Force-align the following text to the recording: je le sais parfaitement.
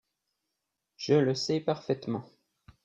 je 0.97 1.13
le 1.13 1.35
sais 1.35 1.59
parfaitement. 1.59 2.25